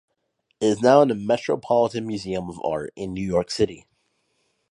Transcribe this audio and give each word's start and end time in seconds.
It 0.59 0.65
is 0.65 0.81
now 0.81 1.03
in 1.03 1.09
the 1.09 1.13
Metropolitan 1.13 2.07
Museum 2.07 2.49
of 2.49 2.59
Art 2.65 2.91
in 2.95 3.13
New 3.13 3.21
York 3.23 3.51
City. 3.51 3.85